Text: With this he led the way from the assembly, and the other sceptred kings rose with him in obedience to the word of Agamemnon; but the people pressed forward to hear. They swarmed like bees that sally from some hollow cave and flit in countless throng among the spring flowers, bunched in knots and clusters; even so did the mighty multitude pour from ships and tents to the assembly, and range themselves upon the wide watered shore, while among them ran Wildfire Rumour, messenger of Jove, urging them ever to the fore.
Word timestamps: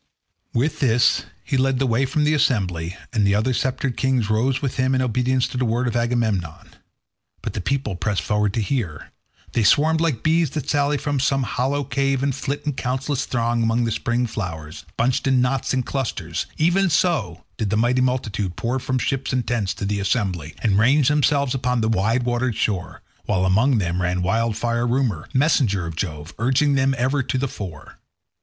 With 0.51 0.79
this 0.79 1.25
he 1.43 1.57
led 1.57 1.77
the 1.77 1.85
way 1.85 2.07
from 2.07 2.23
the 2.23 2.33
assembly, 2.33 2.97
and 3.13 3.23
the 3.23 3.35
other 3.35 3.53
sceptred 3.53 3.97
kings 3.97 4.31
rose 4.31 4.59
with 4.59 4.77
him 4.77 4.95
in 4.95 5.01
obedience 5.03 5.47
to 5.49 5.57
the 5.57 5.63
word 5.63 5.87
of 5.87 5.95
Agamemnon; 5.95 6.69
but 7.43 7.53
the 7.53 7.61
people 7.61 7.95
pressed 7.95 8.23
forward 8.23 8.51
to 8.55 8.63
hear. 8.63 9.11
They 9.53 9.61
swarmed 9.61 10.01
like 10.01 10.23
bees 10.23 10.49
that 10.49 10.67
sally 10.67 10.97
from 10.97 11.19
some 11.19 11.43
hollow 11.43 11.83
cave 11.83 12.23
and 12.23 12.33
flit 12.33 12.63
in 12.65 12.73
countless 12.73 13.25
throng 13.27 13.61
among 13.61 13.83
the 13.85 13.91
spring 13.91 14.25
flowers, 14.25 14.85
bunched 14.97 15.27
in 15.27 15.39
knots 15.39 15.71
and 15.71 15.85
clusters; 15.85 16.47
even 16.57 16.89
so 16.89 17.43
did 17.57 17.69
the 17.69 17.77
mighty 17.77 18.01
multitude 18.01 18.55
pour 18.55 18.79
from 18.79 18.97
ships 18.97 19.31
and 19.31 19.45
tents 19.47 19.71
to 19.75 19.85
the 19.85 19.99
assembly, 19.99 20.55
and 20.63 20.79
range 20.79 21.09
themselves 21.09 21.53
upon 21.53 21.81
the 21.81 21.89
wide 21.89 22.23
watered 22.23 22.55
shore, 22.55 23.03
while 23.25 23.45
among 23.45 23.77
them 23.77 24.01
ran 24.01 24.23
Wildfire 24.23 24.87
Rumour, 24.87 25.29
messenger 25.31 25.85
of 25.85 25.95
Jove, 25.95 26.33
urging 26.39 26.73
them 26.73 26.95
ever 26.97 27.21
to 27.21 27.37
the 27.37 27.47
fore. 27.47 27.99